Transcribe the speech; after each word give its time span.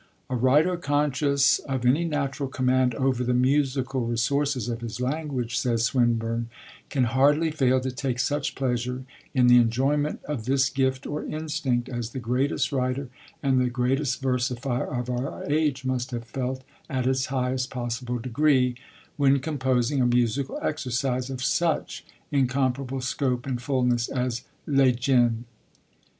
'A 0.31 0.35
writer 0.35 0.77
conscious 0.77 1.59
of 1.59 1.85
any 1.85 2.03
natural 2.03 2.49
command 2.49 2.95
over 2.95 3.23
the 3.23 3.35
musical 3.35 4.01
resources 4.03 4.67
of 4.67 4.81
his 4.81 4.99
language,' 4.99 5.55
says 5.59 5.83
Swinburne, 5.83 6.49
'can 6.89 7.03
hardly 7.03 7.51
fail 7.51 7.79
to 7.79 7.91
take 7.91 8.17
such 8.17 8.55
pleasure 8.55 9.03
in 9.35 9.45
the 9.45 9.57
enjoyment 9.59 10.19
of 10.23 10.45
this 10.45 10.69
gift 10.69 11.05
or 11.05 11.23
instinct 11.25 11.87
as 11.87 12.09
the 12.13 12.19
greatest 12.19 12.71
writer 12.71 13.09
and 13.43 13.61
the 13.61 13.69
greatest 13.69 14.23
versifier 14.23 14.87
of 14.87 15.07
our 15.07 15.43
age 15.43 15.85
must 15.85 16.09
have 16.09 16.25
felt 16.25 16.63
at 16.89 17.05
its 17.05 17.27
highest 17.27 17.69
possible 17.69 18.17
degree 18.17 18.73
when 19.17 19.37
composing 19.37 20.01
a 20.01 20.07
musical 20.07 20.57
exercise 20.63 21.29
of 21.29 21.43
such 21.43 22.03
incomparable 22.31 23.01
scope 23.01 23.45
and 23.45 23.61
fulness 23.61 24.07
as 24.09 24.45
Les 24.65 24.93
Djinns.' 24.93 25.43